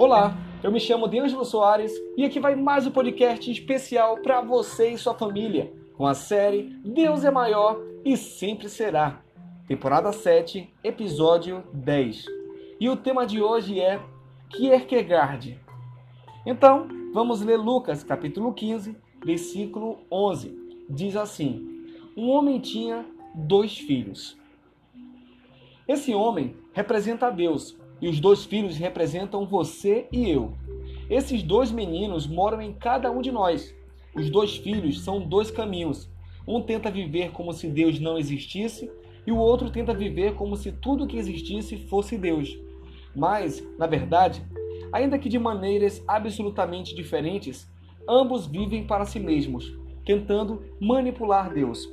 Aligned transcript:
Olá, 0.00 0.34
eu 0.62 0.72
me 0.72 0.80
chamo 0.80 1.06
Deângelo 1.06 1.44
Soares 1.44 1.92
e 2.16 2.24
aqui 2.24 2.40
vai 2.40 2.56
mais 2.56 2.86
um 2.86 2.90
podcast 2.90 3.50
especial 3.50 4.16
para 4.22 4.40
você 4.40 4.92
e 4.92 4.96
sua 4.96 5.12
família, 5.12 5.70
com 5.94 6.06
a 6.06 6.14
série 6.14 6.74
Deus 6.82 7.22
é 7.22 7.30
Maior 7.30 7.78
e 8.02 8.16
Sempre 8.16 8.70
Será, 8.70 9.20
temporada 9.68 10.10
7, 10.10 10.72
episódio 10.82 11.62
10. 11.74 12.24
E 12.80 12.88
o 12.88 12.96
tema 12.96 13.26
de 13.26 13.42
hoje 13.42 13.78
é 13.78 14.00
Kierkegaard. 14.48 15.60
Então, 16.46 16.88
vamos 17.12 17.42
ler 17.42 17.58
Lucas, 17.58 18.02
capítulo 18.02 18.54
15, 18.54 18.96
versículo 19.22 19.98
11. 20.10 20.58
Diz 20.88 21.14
assim: 21.14 21.84
Um 22.16 22.30
homem 22.30 22.58
tinha 22.58 23.04
dois 23.34 23.76
filhos. 23.76 24.34
Esse 25.86 26.14
homem 26.14 26.56
representa 26.72 27.28
Deus, 27.30 27.78
e 28.00 28.08
os 28.08 28.18
dois 28.18 28.44
filhos 28.44 28.76
representam 28.76 29.46
você 29.46 30.06
e 30.10 30.28
eu. 30.28 30.54
Esses 31.08 31.42
dois 31.42 31.70
meninos 31.70 32.26
moram 32.26 32.60
em 32.62 32.72
cada 32.72 33.10
um 33.10 33.20
de 33.20 33.30
nós. 33.30 33.74
Os 34.14 34.30
dois 34.30 34.56
filhos 34.56 35.02
são 35.02 35.20
dois 35.20 35.50
caminhos. 35.50 36.08
Um 36.46 36.62
tenta 36.62 36.90
viver 36.90 37.30
como 37.32 37.52
se 37.52 37.68
Deus 37.68 38.00
não 38.00 38.18
existisse 38.18 38.90
e 39.26 39.32
o 39.32 39.36
outro 39.36 39.70
tenta 39.70 39.92
viver 39.92 40.34
como 40.34 40.56
se 40.56 40.72
tudo 40.72 41.06
que 41.06 41.18
existisse 41.18 41.76
fosse 41.76 42.16
Deus. 42.16 42.58
Mas, 43.14 43.62
na 43.78 43.86
verdade, 43.86 44.42
ainda 44.92 45.18
que 45.18 45.28
de 45.28 45.38
maneiras 45.38 46.02
absolutamente 46.08 46.94
diferentes, 46.94 47.70
ambos 48.08 48.46
vivem 48.46 48.84
para 48.84 49.04
si 49.04 49.20
mesmos, 49.20 49.76
tentando 50.04 50.62
manipular 50.80 51.52
Deus. 51.52 51.88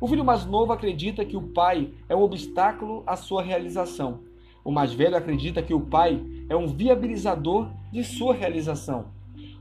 O 0.00 0.08
filho 0.08 0.24
mais 0.24 0.44
novo 0.44 0.72
acredita 0.72 1.24
que 1.24 1.36
o 1.36 1.48
pai 1.54 1.90
é 2.08 2.16
um 2.16 2.22
obstáculo 2.22 3.02
à 3.06 3.16
sua 3.16 3.42
realização 3.42 4.25
o 4.66 4.72
mais 4.72 4.92
velho 4.92 5.16
acredita 5.16 5.62
que 5.62 5.72
o 5.72 5.80
pai 5.80 6.20
é 6.48 6.56
um 6.56 6.66
viabilizador 6.66 7.68
de 7.92 8.02
sua 8.02 8.34
realização. 8.34 9.04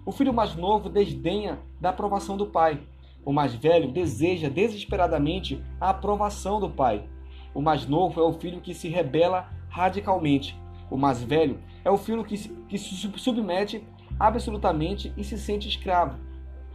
O 0.04 0.12
filho 0.12 0.34
mais 0.34 0.56
novo 0.56 0.90
desdenha 0.90 1.60
da 1.80 1.90
aprovação 1.90 2.36
do 2.36 2.48
pai. 2.48 2.80
O 3.24 3.32
mais 3.32 3.54
velho 3.54 3.92
deseja 3.92 4.50
desesperadamente 4.50 5.64
a 5.80 5.92
aprovação 5.92 6.60
do 6.60 6.72
pai. 6.72 7.08
O 7.54 7.62
mais 7.62 7.86
novo 7.86 8.20
é 8.20 8.24
o 8.24 8.34
filho 8.34 8.60
que 8.60 8.74
se 8.74 8.88
rebela 8.90 9.48
radicalmente. 9.70 10.58
O 10.90 10.98
mais 10.98 11.22
velho 11.22 11.60
é 11.84 11.92
o 11.92 11.98
filho 12.00 12.24
que 12.24 12.36
se, 12.36 12.50
que 12.68 12.80
se 12.80 12.96
submete 12.96 13.84
absolutamente 14.20 15.14
e 15.16 15.24
se 15.24 15.38
sente 15.38 15.70
escravo. 15.70 16.18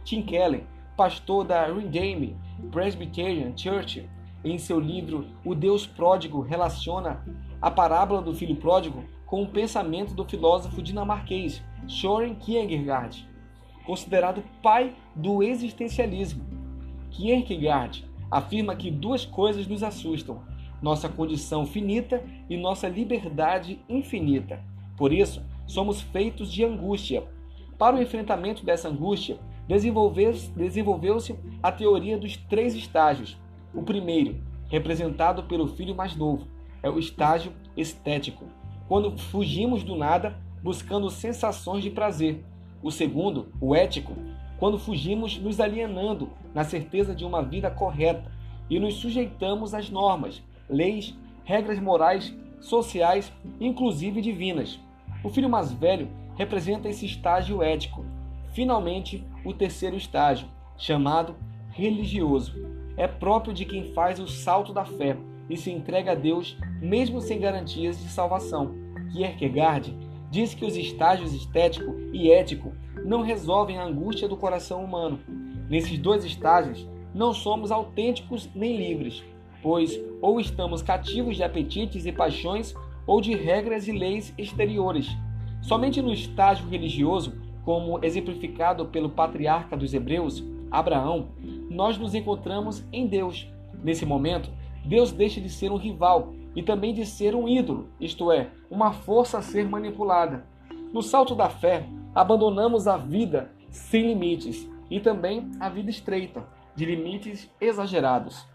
Tim 0.05 0.21
Keller, 0.21 0.63
pastor 0.95 1.43
da 1.43 1.65
Redeemed 1.65 2.37
Presbyterian 2.71 3.51
Church, 3.57 4.09
em 4.41 4.57
seu 4.57 4.79
livro 4.79 5.27
O 5.43 5.53
Deus 5.53 5.85
Pródigo, 5.85 6.39
relaciona 6.39 7.21
a 7.61 7.69
parábola 7.69 8.21
do 8.21 8.33
filho 8.33 8.55
pródigo 8.55 9.03
com 9.25 9.43
o 9.43 9.47
pensamento 9.47 10.13
do 10.13 10.25
filósofo 10.25 10.81
dinamarquês 10.81 11.63
Søren 11.87 12.35
Kierkegaard, 12.35 13.27
considerado 13.85 14.43
pai 14.61 14.95
do 15.15 15.43
existencialismo. 15.43 16.43
Kierkegaard 17.11 18.05
afirma 18.29 18.75
que 18.75 18.89
duas 18.89 19.25
coisas 19.25 19.67
nos 19.67 19.83
assustam: 19.83 20.41
nossa 20.81 21.07
condição 21.07 21.65
finita 21.65 22.23
e 22.49 22.57
nossa 22.57 22.87
liberdade 22.87 23.79
infinita. 23.87 24.63
Por 24.97 25.13
isso, 25.13 25.43
somos 25.67 26.01
feitos 26.01 26.51
de 26.51 26.63
angústia. 26.63 27.23
Para 27.77 27.95
o 27.95 28.01
enfrentamento 28.01 28.63
dessa 28.63 28.89
angústia, 28.89 29.39
desenvolveu-se 29.67 31.35
a 31.63 31.71
teoria 31.71 32.17
dos 32.17 32.37
três 32.37 32.75
estágios. 32.75 33.37
O 33.73 33.81
primeiro, 33.81 34.39
representado 34.67 35.43
pelo 35.43 35.67
filho 35.67 35.95
mais 35.95 36.15
novo, 36.15 36.47
é 36.83 36.89
o 36.89 36.99
estágio 36.99 37.53
estético, 37.75 38.45
quando 38.87 39.17
fugimos 39.17 39.83
do 39.83 39.95
nada 39.95 40.37
buscando 40.61 41.09
sensações 41.09 41.83
de 41.83 41.89
prazer. 41.89 42.43
O 42.83 42.91
segundo, 42.91 43.51
o 43.59 43.75
ético, 43.75 44.13
quando 44.57 44.77
fugimos 44.77 45.37
nos 45.37 45.59
alienando 45.59 46.29
na 46.53 46.63
certeza 46.63 47.15
de 47.15 47.25
uma 47.25 47.41
vida 47.41 47.69
correta 47.69 48.31
e 48.69 48.79
nos 48.79 48.95
sujeitamos 48.95 49.73
às 49.73 49.89
normas, 49.89 50.43
leis, 50.69 51.17
regras 51.43 51.79
morais, 51.79 52.35
sociais, 52.59 53.31
inclusive 53.59 54.21
divinas. 54.21 54.79
O 55.23 55.29
filho 55.29 55.49
mais 55.49 55.71
velho 55.71 56.09
representa 56.35 56.89
esse 56.89 57.05
estágio 57.05 57.61
ético. 57.61 58.05
Finalmente, 58.53 59.25
o 59.45 59.53
terceiro 59.53 59.95
estágio, 59.95 60.47
chamado 60.77 61.35
religioso, 61.71 62.53
é 62.97 63.07
próprio 63.07 63.53
de 63.53 63.65
quem 63.65 63.93
faz 63.93 64.19
o 64.19 64.27
salto 64.27 64.73
da 64.73 64.85
fé 64.85 65.17
e 65.51 65.57
se 65.57 65.69
entrega 65.69 66.13
a 66.13 66.15
Deus 66.15 66.57
mesmo 66.81 67.21
sem 67.21 67.39
garantias 67.39 67.99
de 67.99 68.09
salvação. 68.09 68.73
Kierkegaard 69.11 69.95
diz 70.31 70.53
que 70.53 70.65
os 70.65 70.77
estágios 70.77 71.33
estético 71.33 71.93
e 72.13 72.31
ético 72.31 72.73
não 73.03 73.21
resolvem 73.21 73.77
a 73.77 73.83
angústia 73.83 74.27
do 74.27 74.37
coração 74.37 74.83
humano. 74.83 75.19
Nesses 75.69 75.99
dois 75.99 76.23
estágios, 76.23 76.87
não 77.13 77.33
somos 77.33 77.71
autênticos 77.71 78.49
nem 78.55 78.77
livres, 78.77 79.23
pois 79.61 79.99
ou 80.21 80.39
estamos 80.39 80.81
cativos 80.81 81.35
de 81.35 81.43
apetites 81.43 82.05
e 82.05 82.11
paixões 82.11 82.73
ou 83.05 83.19
de 83.19 83.35
regras 83.35 83.87
e 83.87 83.91
leis 83.91 84.33
exteriores. 84.37 85.09
Somente 85.61 86.01
no 86.01 86.13
estágio 86.13 86.67
religioso, 86.69 87.33
como 87.63 88.03
exemplificado 88.03 88.85
pelo 88.85 89.09
patriarca 89.09 89.75
dos 89.75 89.93
Hebreus, 89.93 90.43
Abraão, 90.71 91.29
nós 91.69 91.97
nos 91.97 92.15
encontramos 92.15 92.83
em 92.91 93.05
Deus. 93.05 93.47
Nesse 93.83 94.05
momento, 94.05 94.49
Deus 94.85 95.11
deixa 95.11 95.39
de 95.39 95.49
ser 95.49 95.71
um 95.71 95.77
rival 95.77 96.33
e 96.55 96.63
também 96.63 96.93
de 96.93 97.05
ser 97.05 97.35
um 97.35 97.47
ídolo, 97.47 97.87
isto 97.99 98.31
é, 98.31 98.49
uma 98.69 98.91
força 98.91 99.37
a 99.37 99.41
ser 99.41 99.67
manipulada. 99.67 100.45
No 100.93 101.01
salto 101.01 101.35
da 101.35 101.49
fé, 101.49 101.85
abandonamos 102.13 102.87
a 102.87 102.97
vida 102.97 103.51
sem 103.69 104.07
limites 104.07 104.69
e 104.89 104.99
também 104.99 105.49
a 105.59 105.69
vida 105.69 105.89
estreita, 105.89 106.45
de 106.75 106.85
limites 106.85 107.49
exagerados. 107.59 108.45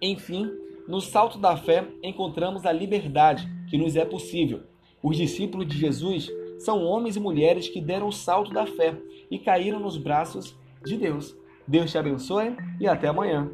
Enfim, 0.00 0.48
no 0.86 1.00
salto 1.00 1.38
da 1.38 1.56
fé 1.56 1.86
encontramos 2.02 2.64
a 2.64 2.72
liberdade 2.72 3.48
que 3.68 3.76
nos 3.76 3.96
é 3.96 4.04
possível. 4.04 4.62
Os 5.02 5.16
discípulos 5.16 5.66
de 5.66 5.76
Jesus 5.76 6.30
são 6.58 6.84
homens 6.84 7.16
e 7.16 7.20
mulheres 7.20 7.68
que 7.68 7.80
deram 7.80 8.08
o 8.08 8.12
salto 8.12 8.52
da 8.52 8.66
fé 8.66 8.96
e 9.30 9.38
caíram 9.38 9.80
nos 9.80 9.96
braços 9.96 10.56
de 10.84 10.96
Deus. 10.96 11.36
Deus 11.66 11.90
te 11.90 11.98
abençoe 11.98 12.56
e 12.78 12.86
até 12.86 13.08
amanhã. 13.08 13.50